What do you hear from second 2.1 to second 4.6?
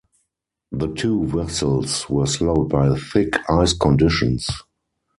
slowed by thick ice conditions.